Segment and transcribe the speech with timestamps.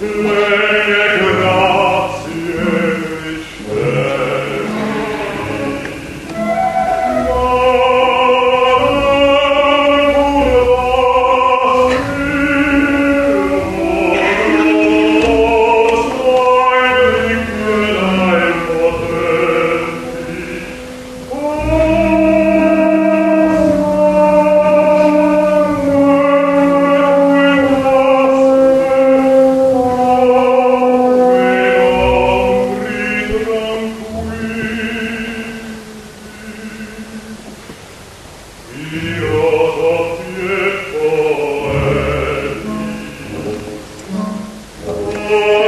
[0.00, 0.57] Where
[45.30, 45.67] Lord.